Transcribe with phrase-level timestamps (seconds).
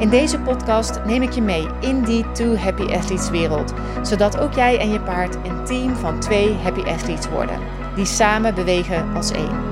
[0.00, 4.52] In deze podcast neem ik je mee in die Two Happy Athletes wereld, zodat ook
[4.52, 7.58] jij en je paard een team van twee Happy Athletes worden,
[7.94, 9.62] die samen bewegen als één.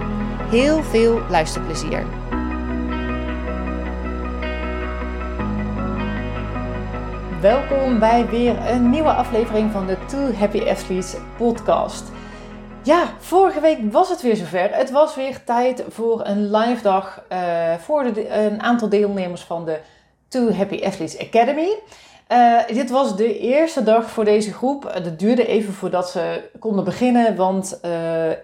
[0.51, 2.07] Heel veel luisterplezier.
[7.41, 12.11] Welkom bij weer een nieuwe aflevering van de Two Happy Athletes podcast.
[12.83, 14.69] Ja, vorige week was het weer zover.
[14.73, 19.79] Het was weer tijd voor een live dag uh, voor een aantal deelnemers van de
[20.29, 21.75] To Happy Athletes Academy.
[22.33, 24.93] Uh, dit was de eerste dag voor deze groep.
[24.93, 27.91] Het uh, duurde even voordat ze konden beginnen, want uh,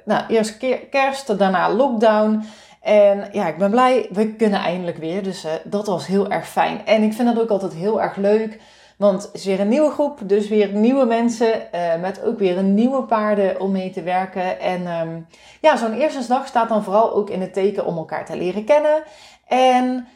[0.05, 0.57] nou, eerst
[0.91, 2.43] kerst, daarna lockdown.
[2.81, 5.23] En ja, ik ben blij, we kunnen eindelijk weer.
[5.23, 6.87] Dus eh, dat was heel erg fijn.
[6.87, 8.61] En ik vind dat ook altijd heel erg leuk.
[8.97, 11.53] Want het is weer een nieuwe groep, dus weer nieuwe mensen
[12.01, 14.61] met ook weer een nieuwe paarden om mee te werken.
[14.61, 15.27] En um,
[15.61, 18.65] ja, zo'n eerste dag staat dan vooral ook in het teken om elkaar te leren
[18.65, 19.03] kennen.
[19.49, 20.07] En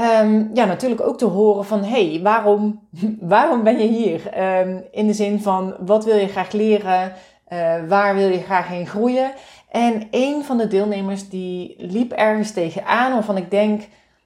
[0.00, 2.88] um, ja, natuurlijk ook te horen van, hey, waarom,
[3.20, 4.20] waarom ben je hier?
[4.60, 7.12] Um, in de zin van, wat wil je graag leren?
[7.48, 9.32] Uh, waar wil je graag heen groeien?
[9.70, 13.82] En een van de deelnemers die liep ergens tegenaan waarvan ik denk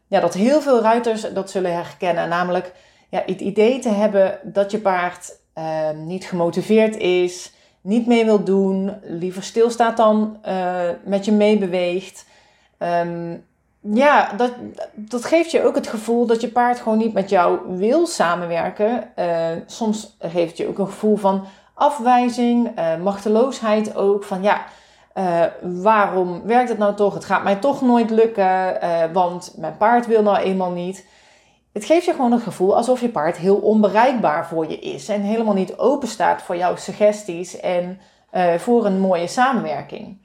[0.06, 2.28] ja, dat heel veel ruiters dat zullen herkennen.
[2.28, 2.72] Namelijk
[3.08, 8.44] ja, het idee te hebben dat je paard uh, niet gemotiveerd is, niet mee wil
[8.44, 12.26] doen, liever stilstaat dan uh, met je meebeweegt.
[12.78, 13.44] Um,
[13.82, 14.52] ja, dat,
[14.94, 19.10] dat geeft je ook het gevoel dat je paard gewoon niet met jou wil samenwerken.
[19.16, 21.44] Uh, soms geeft je ook een gevoel van
[21.74, 24.24] afwijzing, uh, machteloosheid ook.
[24.24, 24.64] Van ja,
[25.14, 27.14] uh, waarom werkt het nou toch?
[27.14, 28.78] Het gaat mij toch nooit lukken,
[29.12, 31.06] want mijn paard wil nou eenmaal niet.
[31.72, 35.20] Het geeft je gewoon het gevoel alsof je paard heel onbereikbaar voor je is en
[35.20, 38.00] helemaal niet open staat voor jouw suggesties en
[38.58, 40.18] voor een mooie samenwerking.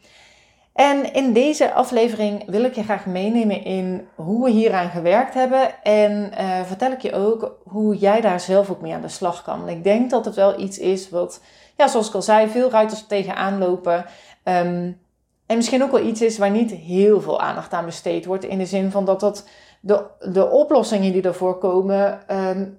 [0.78, 5.84] En in deze aflevering wil ik je graag meenemen in hoe we hieraan gewerkt hebben.
[5.84, 9.44] En uh, vertel ik je ook hoe jij daar zelf ook mee aan de slag
[9.44, 9.58] kan.
[9.58, 11.42] Want ik denk dat het wel iets is wat,
[11.78, 14.06] ja, zoals ik al zei, veel ruiters tegenaan lopen.
[14.44, 15.00] Um,
[15.46, 18.46] en misschien ook wel iets is waar niet heel veel aandacht aan besteed wordt.
[18.46, 19.48] In de zin van dat dat
[19.82, 22.78] de, de oplossingen die ervoor komen um,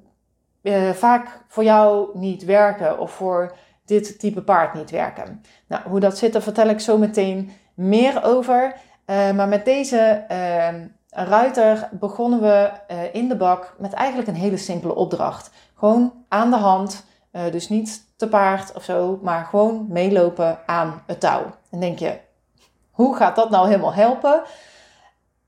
[0.62, 2.98] uh, vaak voor jou niet werken.
[2.98, 5.42] Of voor dit type paard niet werken.
[5.68, 8.74] Nou, hoe dat zit, daar vertel ik zo meteen meer over.
[9.06, 10.68] Uh, maar met deze uh,
[11.08, 15.50] ruiter begonnen we uh, in de bak met eigenlijk een hele simpele opdracht.
[15.74, 17.06] Gewoon aan de hand,
[17.50, 21.42] dus niet te paard of zo, maar gewoon meelopen aan het touw.
[21.70, 22.18] En denk je,
[22.90, 24.42] hoe gaat dat nou helemaal helpen?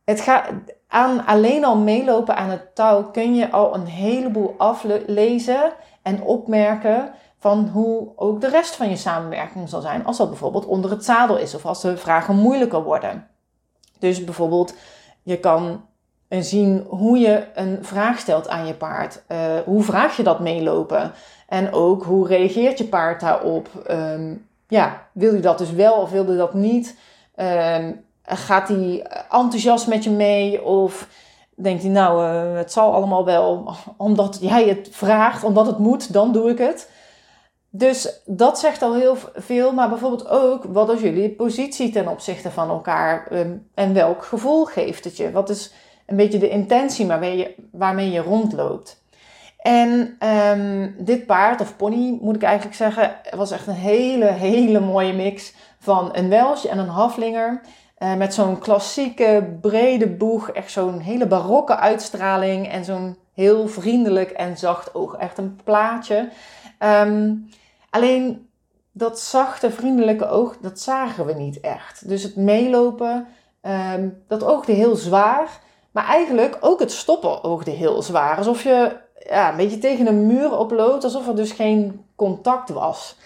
[0.05, 0.47] Het gaat,
[0.89, 7.13] aan alleen al meelopen aan het touw kun je al een heleboel aflezen en opmerken
[7.41, 10.05] van hoe ook de rest van je samenwerking zal zijn.
[10.05, 13.27] Als dat bijvoorbeeld onder het zadel is of als de vragen moeilijker worden.
[13.99, 14.75] Dus bijvoorbeeld,
[15.23, 15.85] je kan
[16.29, 19.23] zien hoe je een vraag stelt aan je paard.
[19.29, 21.13] Uh, hoe vraag je dat meelopen?
[21.49, 23.69] En ook hoe reageert je paard daarop?
[23.91, 26.97] Um, ja, wil je dat dus wel of wil je dat niet?
[27.37, 30.65] Um, gaat hij enthousiast met je mee?
[30.65, 31.09] Of
[31.55, 36.13] denkt hij, nou, uh, het zal allemaal wel, omdat jij het vraagt, omdat het moet,
[36.13, 36.91] dan doe ik het.
[37.71, 42.51] Dus dat zegt al heel veel, maar bijvoorbeeld ook wat is jullie positie ten opzichte
[42.51, 45.31] van elkaar um, en welk gevoel geeft het je?
[45.31, 45.73] Wat is
[46.07, 49.03] een beetje de intentie waarmee je, waarmee je rondloopt?
[49.59, 50.17] En
[50.59, 55.13] um, dit paard, of pony moet ik eigenlijk zeggen, was echt een hele, hele mooie
[55.13, 57.61] mix van een Welsh en een Haflinger.
[57.99, 64.31] Uh, met zo'n klassieke brede boeg, echt zo'n hele barokke uitstraling en zo'n heel vriendelijk
[64.31, 65.17] en zacht oog.
[65.17, 66.29] Echt een plaatje.
[66.79, 67.49] Um,
[67.91, 68.49] Alleen
[68.93, 72.09] dat zachte, vriendelijke oog, dat zagen we niet echt.
[72.09, 73.27] Dus het meelopen,
[73.95, 75.61] um, dat oogde heel zwaar.
[75.91, 78.37] Maar eigenlijk ook het stoppen oogde heel zwaar.
[78.37, 78.97] Alsof je
[79.29, 83.17] ja, een beetje tegen een muur oploopt, alsof er dus geen contact was.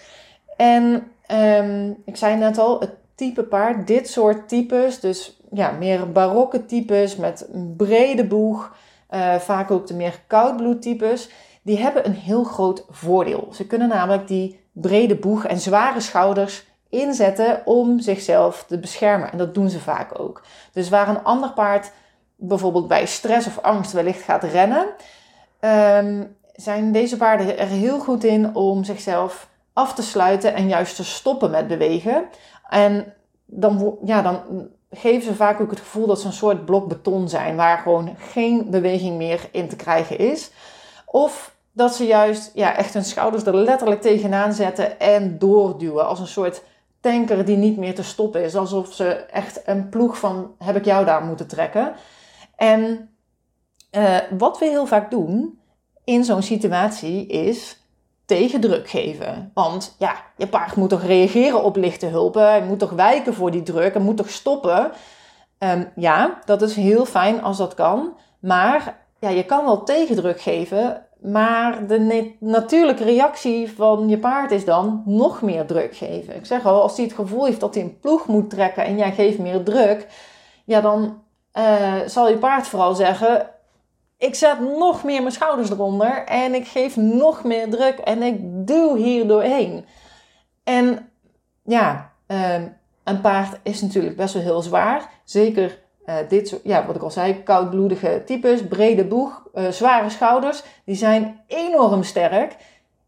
[0.57, 6.11] En um, ik zei net al, het type paard, dit soort types, dus ja, meer
[6.11, 8.75] barokke types met een brede boeg,
[9.11, 11.29] uh, vaak ook de meer koudbloedtypes
[11.65, 13.47] die hebben een heel groot voordeel.
[13.53, 19.31] Ze kunnen namelijk die brede boeg en zware schouders inzetten om zichzelf te beschermen.
[19.31, 20.41] En dat doen ze vaak ook.
[20.73, 21.91] Dus waar een ander paard
[22.35, 24.85] bijvoorbeeld bij stress of angst wellicht gaat rennen,
[25.59, 30.95] um, zijn deze paarden er heel goed in om zichzelf af te sluiten en juist
[30.95, 32.25] te stoppen met bewegen.
[32.69, 33.13] En
[33.45, 34.41] dan, ja, dan
[34.91, 38.15] geven ze vaak ook het gevoel dat ze een soort blok beton zijn, waar gewoon
[38.17, 40.51] geen beweging meer in te krijgen is.
[41.05, 46.19] Of dat ze juist ja, echt hun schouders er letterlijk tegenaan zetten en doorduwen als
[46.19, 46.63] een soort
[47.01, 48.55] tanker die niet meer te stoppen is.
[48.55, 51.93] Alsof ze echt een ploeg van heb ik jou daar moeten trekken.
[52.55, 53.09] En
[53.91, 55.59] uh, wat we heel vaak doen
[56.03, 57.79] in zo'n situatie is
[58.25, 59.51] tegendruk geven.
[59.53, 62.47] Want ja, je paard moet toch reageren op lichte hulpen.
[62.47, 63.93] Hij moet toch wijken voor die druk.
[63.93, 64.91] Hij moet toch stoppen.
[65.59, 68.17] Um, ja, dat is heel fijn als dat kan.
[68.39, 71.04] Maar ja, je kan wel tegendruk geven.
[71.21, 76.35] Maar de natuurlijke reactie van je paard is dan nog meer druk geven.
[76.35, 78.97] Ik zeg al, als hij het gevoel heeft dat hij een ploeg moet trekken en
[78.97, 80.07] jij geeft meer druk,
[80.65, 81.23] ja, dan
[81.53, 83.49] uh, zal je paard vooral zeggen:
[84.17, 88.39] ik zet nog meer mijn schouders eronder en ik geef nog meer druk en ik
[88.67, 89.85] duw hier doorheen.
[90.63, 91.09] En
[91.63, 92.67] ja, ehm,
[93.03, 95.09] een paard is natuurlijk best wel heel zwaar.
[95.23, 100.63] Zeker uh, dit ja, wat ik al zei, koudbloedige types, brede boeg, uh, zware schouders,
[100.85, 102.55] die zijn enorm sterk.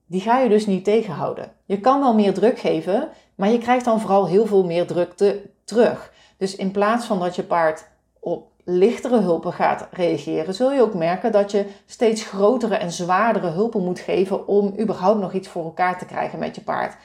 [0.05, 1.51] Die ga je dus niet tegenhouden.
[1.65, 5.41] Je kan wel meer druk geven, maar je krijgt dan vooral heel veel meer drukte
[5.63, 6.11] terug.
[6.37, 7.87] Dus in plaats van dat je paard
[8.19, 13.47] op lichtere hulpen gaat reageren, zul je ook merken dat je steeds grotere en zwaardere
[13.47, 16.97] hulpen moet geven om überhaupt nog iets voor elkaar te krijgen met je paard.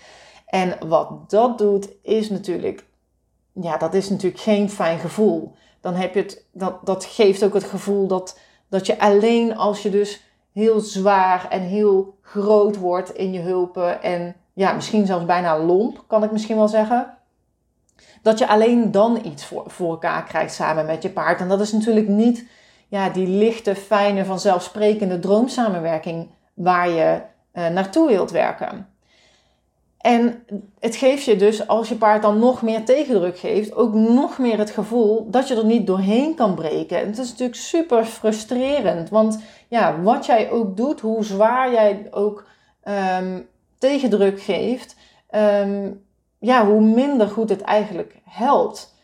[0.47, 2.85] En wat dat doet, is natuurlijk,
[3.53, 5.55] ja, dat is natuurlijk geen fijn gevoel.
[5.83, 8.39] Dan heb je het, dat, dat geeft ook het gevoel dat,
[8.69, 14.03] dat je alleen als je dus heel zwaar en heel groot wordt in je hulpen
[14.03, 17.17] en ja, misschien zelfs bijna lomp, kan ik misschien wel zeggen
[18.23, 21.41] dat je alleen dan iets voor, voor elkaar krijgt samen met je paard.
[21.41, 22.47] En dat is natuurlijk niet
[22.89, 27.21] ja, die lichte, fijne, vanzelfsprekende droomsamenwerking waar je
[27.55, 28.92] uh, naartoe wilt werken.
[30.03, 30.45] En
[30.79, 34.59] het geeft je dus, als je paard dan nog meer tegendruk geeft, ook nog meer
[34.59, 37.01] het gevoel dat je er niet doorheen kan breken.
[37.01, 39.39] En het is natuurlijk super frustrerend, want
[39.69, 42.47] ja, wat jij ook doet, hoe zwaar jij ook
[43.19, 44.97] um, tegendruk geeft,
[45.31, 46.05] um,
[46.39, 48.95] ja, hoe minder goed het eigenlijk helpt.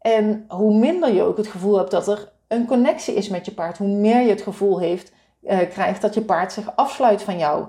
[0.00, 3.52] En hoe minder je ook het gevoel hebt dat er een connectie is met je
[3.52, 5.12] paard, hoe meer je het gevoel heeft,
[5.42, 7.68] uh, krijgt dat je paard zich afsluit van jou.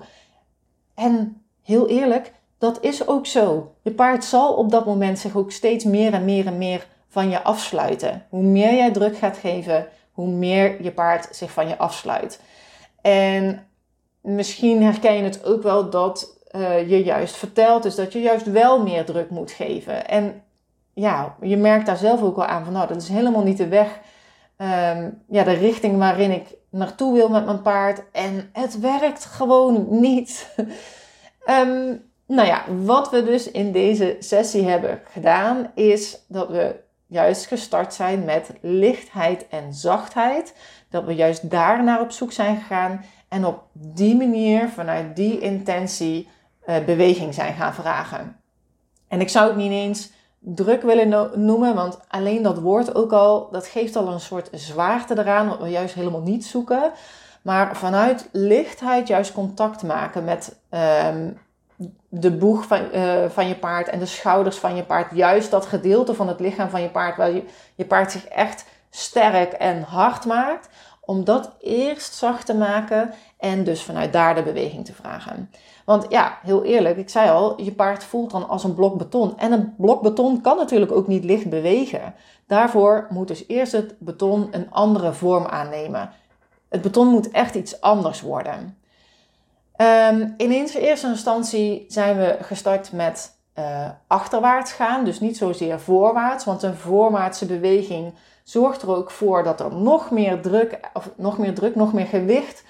[0.94, 3.74] En heel eerlijk, dat is ook zo.
[3.82, 7.30] Je paard zal op dat moment zich ook steeds meer en meer en meer van
[7.30, 8.26] je afsluiten.
[8.28, 12.40] Hoe meer jij druk gaat geven, hoe meer je paard zich van je afsluit.
[13.00, 13.66] En
[14.20, 18.50] misschien herken je het ook wel dat uh, je juist vertelt, is dat je juist
[18.50, 20.08] wel meer druk moet geven.
[20.08, 20.42] En
[20.94, 23.68] ja, je merkt daar zelf ook wel aan van, nou, dat is helemaal niet de
[23.68, 24.00] weg,
[24.58, 28.02] um, ja, de richting waarin ik naartoe wil met mijn paard.
[28.12, 30.54] En het werkt gewoon niet.
[31.46, 37.46] um, nou ja, wat we dus in deze sessie hebben gedaan, is dat we juist
[37.46, 40.54] gestart zijn met lichtheid en zachtheid.
[40.90, 43.04] Dat we juist daar naar op zoek zijn gegaan.
[43.28, 46.28] En op die manier, vanuit die intentie,
[46.66, 48.36] uh, beweging zijn gaan vragen.
[49.08, 53.48] En ik zou het niet eens druk willen noemen, want alleen dat woord ook al,
[53.50, 56.92] dat geeft al een soort zwaarte eraan, wat we juist helemaal niet zoeken.
[57.42, 60.56] Maar vanuit lichtheid juist contact maken met
[61.06, 61.38] um,
[62.08, 65.16] de boeg van, uh, van je paard en de schouders van je paard.
[65.16, 68.64] Juist dat gedeelte van het lichaam van je paard, waar je, je paard zich echt
[68.90, 70.68] sterk en hard maakt.
[71.00, 75.50] Om dat eerst zacht te maken en dus vanuit daar de beweging te vragen.
[75.84, 79.38] Want ja, heel eerlijk, ik zei al, je paard voelt dan als een blok beton.
[79.38, 82.14] En een blok beton kan natuurlijk ook niet licht bewegen.
[82.46, 86.10] Daarvoor moet dus eerst het beton een andere vorm aannemen.
[86.68, 88.78] Het beton moet echt iets anders worden.
[89.78, 96.44] Um, in eerste instantie zijn we gestart met uh, achterwaarts gaan, dus niet zozeer voorwaarts,
[96.44, 98.14] want een voorwaartse beweging
[98.44, 102.06] zorgt er ook voor dat er nog meer druk, of nog meer druk, nog meer
[102.06, 102.64] gewicht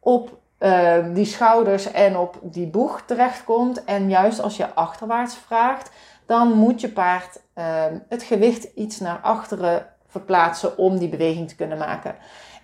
[0.00, 3.84] op uh, die schouders en op die boeg terechtkomt.
[3.84, 5.90] En juist als je achterwaarts vraagt,
[6.26, 11.56] dan moet je paard uh, het gewicht iets naar achteren verplaatsen om die beweging te
[11.56, 12.14] kunnen maken.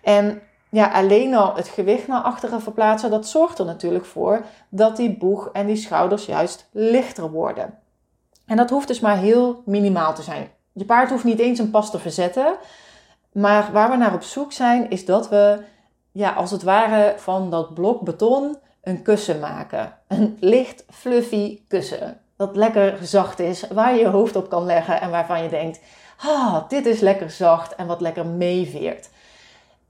[0.03, 0.43] En
[0.75, 5.17] ja, alleen al het gewicht naar achteren verplaatsen, dat zorgt er natuurlijk voor dat die
[5.17, 7.79] boeg en die schouders juist lichter worden.
[8.47, 10.51] En dat hoeft dus maar heel minimaal te zijn.
[10.73, 12.57] Je paard hoeft niet eens een pas te verzetten.
[13.33, 15.61] Maar waar we naar op zoek zijn, is dat we
[16.13, 19.97] ja, als het ware van dat blok beton een kussen maken.
[20.09, 22.21] Een licht fluffy kussen.
[22.37, 25.81] Dat lekker zacht is, waar je je hoofd op kan leggen en waarvan je denkt:
[26.19, 29.11] ah, dit is lekker zacht en wat lekker meeveert.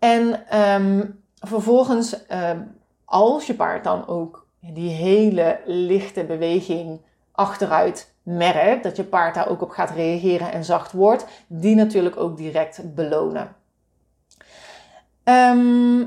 [0.05, 7.01] En um, vervolgens, um, als je paard dan ook die hele lichte beweging
[7.33, 12.17] achteruit merkt, dat je paard daar ook op gaat reageren en zacht wordt, die natuurlijk
[12.17, 13.57] ook direct belonen.
[15.23, 16.07] Ehm,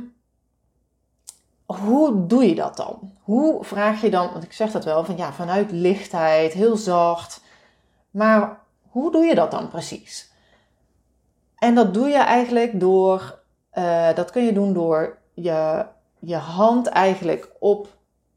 [1.66, 3.12] hoe doe je dat dan?
[3.22, 7.42] Hoe vraag je dan, want ik zeg dat wel, van ja, vanuit lichtheid, heel zacht.
[8.12, 10.32] Maar hoe doe je dat dan precies?
[11.58, 13.46] En dat doe je eigenlijk door,
[13.78, 15.86] uh, dat kun je doen door je,
[16.20, 17.88] je hand eigenlijk op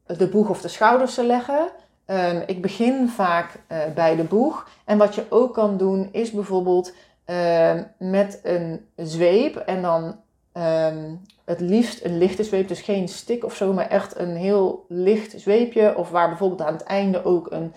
[0.05, 1.69] de boeg of de schouders te leggen.
[2.05, 4.69] Um, ik begin vaak uh, bij de boeg.
[4.85, 6.93] En wat je ook kan doen is bijvoorbeeld
[7.25, 10.15] uh, met een zweep en dan
[10.53, 14.85] um, het liefst een lichte zweep, dus geen stick of zo, maar echt een heel
[14.87, 15.97] licht zweepje.
[15.97, 17.73] Of waar bijvoorbeeld aan het einde ook een,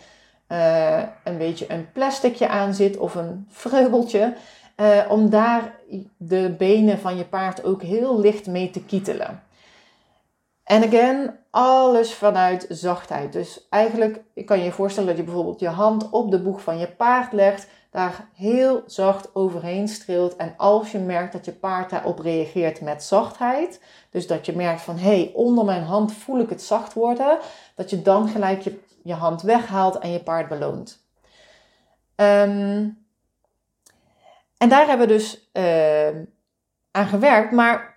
[0.48, 4.34] uh, een beetje een plasticje aan zit of een vreubeltje.
[4.76, 5.74] Uh, om daar
[6.16, 9.42] de benen van je paard ook heel licht mee te kietelen.
[10.64, 13.32] En again, alles vanuit zachtheid.
[13.32, 16.78] Dus eigenlijk kan je je voorstellen dat je bijvoorbeeld je hand op de boeg van
[16.78, 20.36] je paard legt, daar heel zacht overheen streelt.
[20.36, 24.80] En als je merkt dat je paard daarop reageert met zachtheid, dus dat je merkt
[24.80, 27.38] van hé, hey, onder mijn hand voel ik het zacht worden,
[27.74, 31.02] dat je dan gelijk je, je hand weghaalt en je paard beloont.
[32.16, 33.03] Um,
[34.58, 36.08] en daar hebben we dus uh,
[36.90, 37.94] aan gewerkt, maar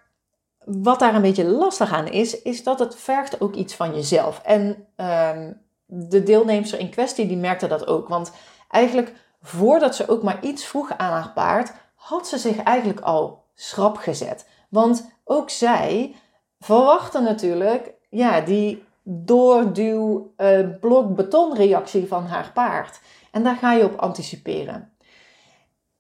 [0.66, 4.42] wat daar een beetje lastig aan is, is dat het vergt ook iets van jezelf.
[4.44, 8.08] En um, de deelnemers in kwestie die merkte dat ook.
[8.08, 8.32] Want
[8.70, 13.44] eigenlijk voordat ze ook maar iets vroeg aan haar paard, had ze zich eigenlijk al
[13.54, 14.48] schrap gezet.
[14.70, 16.16] Want ook zij
[16.60, 23.00] verwachten natuurlijk ja, die doorduw uh, blok betonreactie van haar paard.
[23.32, 24.92] En daar ga je op anticiperen.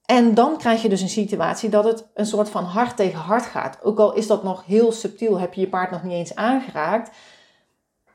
[0.07, 3.45] En dan krijg je dus een situatie dat het een soort van hart tegen hart
[3.45, 3.79] gaat.
[3.83, 7.17] Ook al is dat nog heel subtiel, heb je je paard nog niet eens aangeraakt.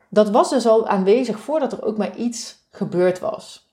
[0.08, 3.70] Dat was dus al aanwezig voordat er ook maar iets gebeurd was.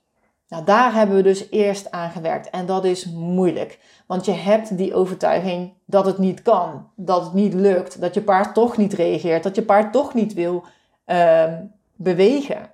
[0.47, 2.49] Nou, daar hebben we dus eerst aan gewerkt.
[2.49, 3.79] En dat is moeilijk.
[4.07, 8.21] Want je hebt die overtuiging dat het niet kan, dat het niet lukt, dat je
[8.21, 10.63] paard toch niet reageert, dat je paard toch niet wil
[11.05, 11.53] uh,
[11.95, 12.71] bewegen.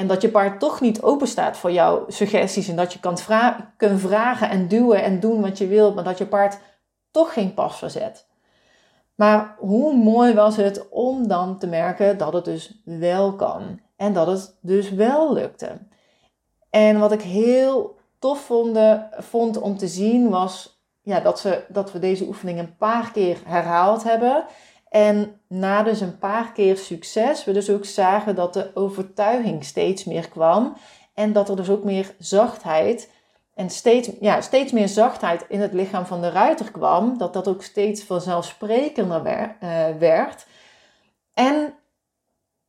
[0.00, 2.68] En dat je paard toch niet open staat voor jouw suggesties.
[2.68, 3.18] En dat je kan
[3.76, 5.94] kunt vragen en duwen en doen wat je wilt.
[5.94, 6.58] Maar dat je paard
[7.10, 8.26] toch geen pas verzet.
[9.14, 13.80] Maar hoe mooi was het om dan te merken dat het dus wel kan.
[13.96, 15.78] En dat het dus wel lukte.
[16.70, 18.78] En wat ik heel tof vond,
[19.10, 23.38] vond om te zien was ja, dat, ze, dat we deze oefening een paar keer
[23.44, 24.44] herhaald hebben.
[24.90, 30.04] En na dus een paar keer succes, we dus ook zagen dat de overtuiging steeds
[30.04, 30.76] meer kwam.
[31.14, 33.10] En dat er dus ook meer zachtheid
[33.54, 37.18] en steeds, ja, steeds meer zachtheid in het lichaam van de ruiter kwam.
[37.18, 39.52] Dat dat ook steeds vanzelfsprekender werd.
[39.98, 40.46] werd.
[41.34, 41.74] En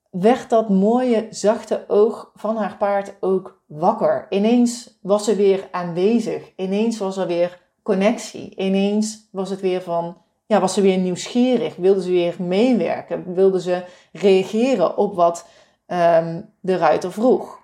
[0.10, 4.26] werd dat mooie, zachte oog van haar paard ook wakker.
[4.30, 6.52] Ineens was ze weer aanwezig.
[6.56, 8.56] Ineens was er weer connectie.
[8.56, 10.18] Ineens was het weer van
[10.52, 15.46] ja, was ze weer nieuwsgierig, wilde ze weer meewerken, wilde ze reageren op wat
[15.88, 17.60] um, de ruiter vroeg.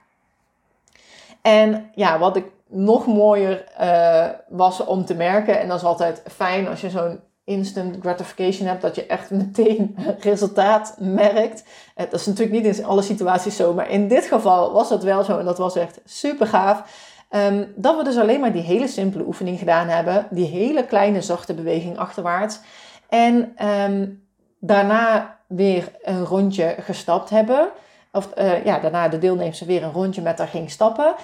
[1.41, 6.21] En ja, wat ik nog mooier uh, was om te merken, en dat is altijd
[6.27, 11.63] fijn als je zo'n instant gratification hebt, dat je echt meteen resultaat merkt.
[11.95, 15.03] Eh, dat is natuurlijk niet in alle situaties zo, maar in dit geval was dat
[15.03, 17.05] wel zo en dat was echt super gaaf.
[17.29, 20.27] Um, dat we dus alleen maar die hele simpele oefening gedaan hebben.
[20.29, 22.59] Die hele kleine zachte beweging achterwaarts.
[23.09, 24.27] En um,
[24.59, 27.69] daarna weer een rondje gestapt hebben.
[28.11, 31.15] Of uh, ja, daarna de deelnemers weer een rondje met haar ging stappen.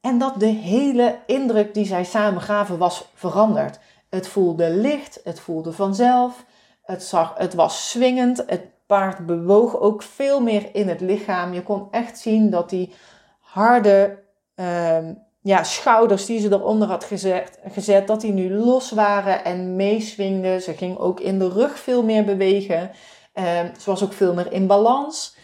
[0.00, 3.78] En dat de hele indruk die zij samen gaven was veranderd.
[4.10, 6.44] Het voelde licht, het voelde vanzelf.
[6.82, 8.44] Het, zag, het was swingend.
[8.46, 11.52] Het paard bewoog ook veel meer in het lichaam.
[11.52, 12.94] Je kon echt zien dat die
[13.40, 14.18] harde
[14.54, 19.76] um, ja, schouders die ze eronder had gezet, gezet, dat die nu los waren en
[19.76, 20.62] meeswingden.
[20.62, 22.90] Ze ging ook in de rug veel meer bewegen.
[23.34, 23.44] Uh,
[23.78, 25.36] ze was ook veel meer in balans.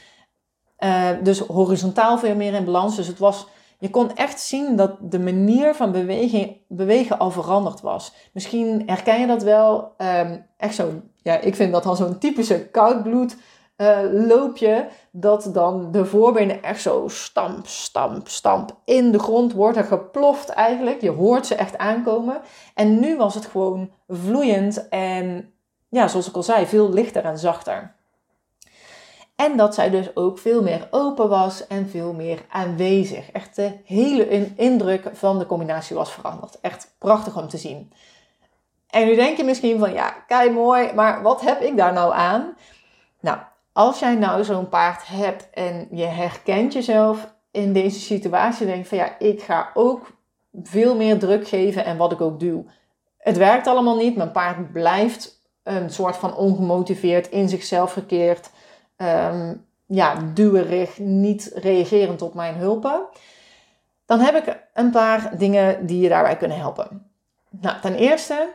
[0.79, 2.97] Uh, dus horizontaal veel meer in balans.
[2.97, 3.47] Dus het was,
[3.79, 8.13] je kon echt zien dat de manier van beweging, bewegen al veranderd was.
[8.33, 9.95] Misschien herken je dat wel.
[9.99, 13.37] Um, echt zo'n, ja, ik vind dat al zo'n typische koudbloed
[13.77, 19.53] uh, loop je dat dan de voorbenen echt zo stamp, stamp, stamp in de grond
[19.53, 21.01] worden geploft eigenlijk.
[21.01, 22.41] Je hoort ze echt aankomen.
[22.75, 25.53] En nu was het gewoon vloeiend en
[25.89, 27.95] ja, zoals ik al zei, veel lichter en zachter.
[29.37, 33.31] En dat zij dus ook veel meer open was en veel meer aanwezig.
[33.31, 36.61] Echt de hele indruk van de combinatie was veranderd.
[36.61, 37.93] Echt prachtig om te zien.
[38.91, 42.15] En nu denk je misschien van ja, kei mooi, maar wat heb ik daar nou
[42.15, 42.57] aan?
[43.21, 43.39] Nou,
[43.77, 48.99] als jij nou zo'n paard hebt en je herkent jezelf in deze situatie, denk van
[48.99, 50.13] ja, ik ga ook
[50.63, 52.65] veel meer druk geven en wat ik ook doe.
[53.19, 54.17] Het werkt allemaal niet.
[54.17, 58.51] Mijn paard blijft een soort van ongemotiveerd, in zichzelf gekeerd,
[58.97, 63.07] um, ja, duwerig, niet reagerend op mijn hulpen.
[64.07, 67.11] Dan heb ik een paar dingen die je daarbij kunnen helpen.
[67.51, 68.49] Nou, ten eerste,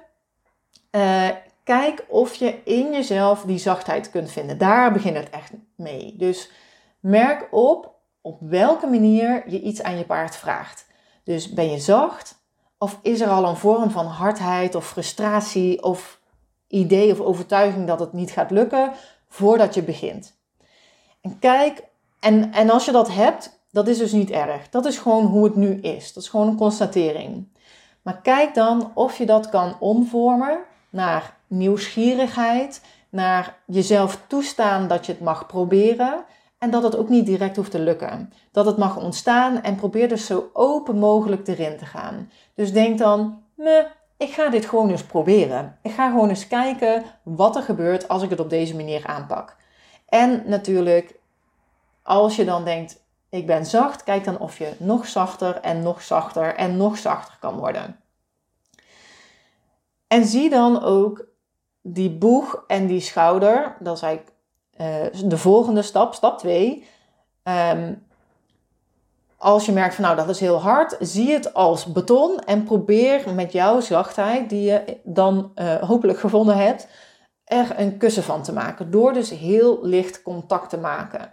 [0.91, 1.29] uh,
[1.63, 4.57] kijk of je in jezelf die zachtheid kunt vinden.
[4.57, 6.15] Daar begint het echt mee.
[6.17, 6.49] Dus
[6.99, 7.91] merk op
[8.21, 10.85] op welke manier je iets aan je paard vraagt.
[11.23, 12.39] Dus ben je zacht?
[12.77, 16.19] Of is er al een vorm van hardheid of frustratie of
[16.67, 18.91] idee of overtuiging dat het niet gaat lukken
[19.27, 20.39] voordat je begint?
[21.21, 21.83] En kijk,
[22.19, 24.69] en, en als je dat hebt, dat is dus niet erg.
[24.69, 26.13] Dat is gewoon hoe het nu is.
[26.13, 27.47] Dat is gewoon een constatering.
[28.01, 30.59] Maar kijk dan of je dat kan omvormen
[30.91, 36.25] naar nieuwsgierigheid, naar jezelf toestaan dat je het mag proberen
[36.57, 38.33] en dat het ook niet direct hoeft te lukken.
[38.51, 42.31] Dat het mag ontstaan en probeer dus zo open mogelijk erin te gaan.
[42.55, 45.77] Dus denk dan, me, ik ga dit gewoon eens proberen.
[45.81, 49.55] Ik ga gewoon eens kijken wat er gebeurt als ik het op deze manier aanpak.
[50.09, 51.15] En natuurlijk,
[52.03, 56.01] als je dan denkt, ik ben zacht, kijk dan of je nog zachter en nog
[56.01, 58.00] zachter en nog zachter kan worden.
[60.11, 61.25] En zie dan ook
[61.81, 64.35] die boeg en die schouder, dat is eigenlijk
[64.81, 66.85] uh, de volgende stap, stap 2.
[67.43, 67.93] Ehm,
[69.37, 73.33] als je merkt van nou dat is heel hard, zie het als beton en probeer
[73.33, 76.87] met jouw zachtheid, die je dan uh, hopelijk gevonden hebt,
[77.43, 78.91] er een kussen van te maken.
[78.91, 81.31] Door dus heel licht contact te maken.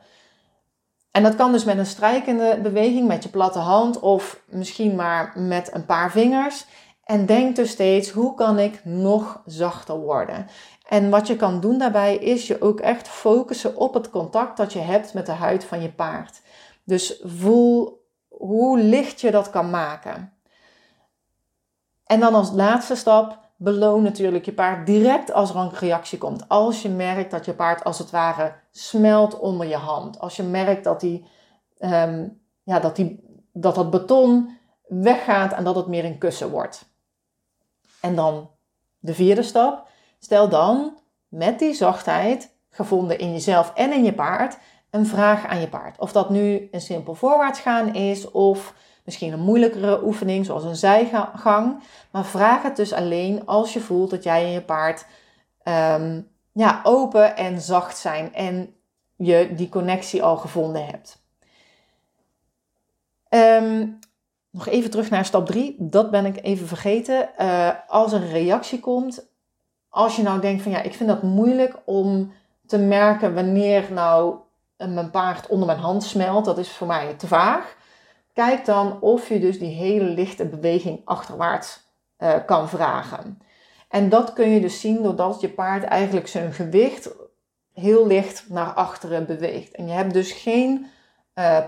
[1.11, 5.33] En dat kan dus met een strijkende beweging met je platte hand of misschien maar
[5.37, 6.67] met een paar vingers.
[7.09, 10.47] En denk dus steeds, hoe kan ik nog zachter worden?
[10.89, 14.73] En wat je kan doen daarbij is je ook echt focussen op het contact dat
[14.73, 16.41] je hebt met de huid van je paard.
[16.85, 20.33] Dus voel hoe licht je dat kan maken.
[22.05, 26.49] En dan als laatste stap, beloon natuurlijk je paard direct als er een reactie komt.
[26.49, 30.19] Als je merkt dat je paard als het ware smelt onder je hand.
[30.19, 31.27] Als je merkt dat, die,
[31.79, 32.29] ehm,
[32.63, 34.57] ja, dat, die, dat dat beton
[34.89, 36.88] weggaat en dat het meer een kussen wordt.
[38.01, 38.51] En dan
[38.99, 39.89] de vierde stap.
[40.19, 44.59] Stel dan met die zachtheid, gevonden in jezelf en in je paard,
[44.91, 45.99] een vraag aan je paard.
[45.99, 50.77] Of dat nu een simpel voorwaarts gaan is of misschien een moeilijkere oefening zoals een
[50.77, 51.83] zijgang.
[52.11, 55.07] Maar vraag het dus alleen als je voelt dat jij en je paard
[55.65, 58.75] um, ja, open en zacht zijn en
[59.17, 61.23] je die connectie al gevonden hebt.
[63.31, 63.99] Um,
[64.51, 65.77] nog even terug naar stap 3.
[65.79, 67.29] Dat ben ik even vergeten.
[67.39, 69.27] Uh, als er een reactie komt,
[69.89, 72.33] als je nou denkt van ja, ik vind dat moeilijk om
[72.67, 74.37] te merken wanneer nou
[74.77, 77.77] mijn paard onder mijn hand smelt, dat is voor mij te vaag.
[78.33, 81.81] Kijk dan of je dus die hele lichte beweging achterwaarts
[82.19, 83.39] uh, kan vragen.
[83.89, 87.11] En dat kun je dus zien doordat je paard eigenlijk zijn gewicht
[87.75, 89.75] heel licht naar achteren beweegt.
[89.75, 90.87] En je hebt dus geen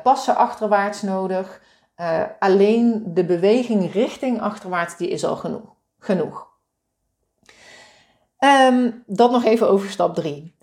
[0.02, 1.60] passen achterwaarts nodig.
[2.00, 5.74] Uh, alleen de beweging richting achterwaarts, die is al genoeg.
[5.98, 6.48] genoeg.
[8.38, 10.54] Um, dat nog even over stap 3.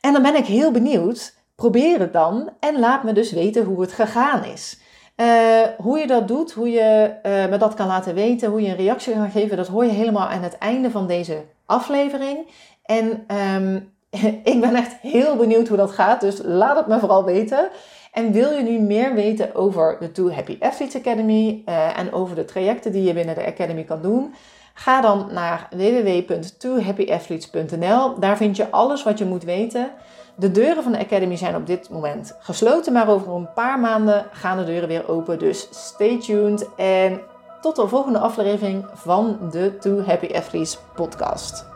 [0.00, 1.34] En dan ben ik heel benieuwd.
[1.54, 4.80] Probeer het dan en laat me dus weten hoe het gegaan is.
[5.16, 8.68] Uh, hoe je dat doet, hoe je uh, me dat kan laten weten, hoe je
[8.68, 12.50] een reactie kan geven, dat hoor je helemaal aan het einde van deze aflevering.
[12.82, 13.95] En um,
[14.52, 17.68] ik ben echt heel benieuwd hoe dat gaat, dus laat het me vooral weten.
[18.12, 22.36] En wil je nu meer weten over de Too Happy Athletes Academy uh, en over
[22.36, 24.34] de trajecten die je binnen de Academy kan doen?
[24.74, 28.18] Ga dan naar www.toohappyathletes.nl.
[28.18, 29.90] Daar vind je alles wat je moet weten.
[30.34, 34.26] De deuren van de Academy zijn op dit moment gesloten, maar over een paar maanden
[34.32, 35.38] gaan de deuren weer open.
[35.38, 37.20] Dus stay tuned en
[37.60, 41.75] tot de volgende aflevering van de Too Happy Athletes podcast.